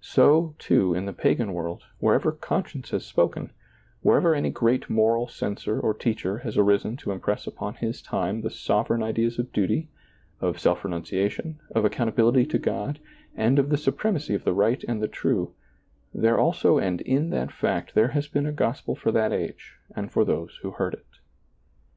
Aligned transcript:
So, 0.00 0.54
too, 0.60 0.94
in 0.94 1.06
the 1.06 1.12
pagan 1.12 1.52
world, 1.52 1.82
wherever 1.98 2.30
conscience 2.30 2.90
has 2.90 3.04
spoken, 3.04 3.50
wherever 4.00 4.32
any 4.32 4.48
great 4.48 4.88
moral 4.88 5.26
censor 5.26 5.80
or 5.80 5.92
teacher 5.92 6.38
has 6.38 6.56
arisen 6.56 6.96
to 6.98 7.10
impress 7.10 7.48
upon 7.48 7.74
his 7.74 8.00
time, 8.00 8.42
the 8.42 8.50
sovereign 8.52 9.02
ideas 9.02 9.40
of 9.40 9.52
duty, 9.52 9.88
of 10.40 10.60
self 10.60 10.84
renunciation, 10.84 11.58
of 11.74 11.82
accounta 11.84 12.12
bility 12.12 12.48
to 12.50 12.60
God, 12.60 13.00
and 13.34 13.58
of 13.58 13.70
the 13.70 13.76
supremacy 13.76 14.36
of 14.36 14.44
the 14.44 14.54
right 14.54 14.84
and 14.86 15.02
the 15.02 15.08
true— 15.08 15.52
there 16.14 16.38
also 16.38 16.78
and 16.78 17.00
in 17.00 17.30
that 17.30 17.50
fact 17.50 17.92
there 17.96 18.12
has 18.14 18.28
been 18.28 18.46
a 18.46 18.52
gospel 18.52 18.94
for 18.94 19.10
that 19.10 19.32
age 19.32 19.78
and 19.96 20.12
for 20.12 20.24
those 20.24 20.60
who 20.62 20.70
heard 20.70 20.94
it. 20.94 21.06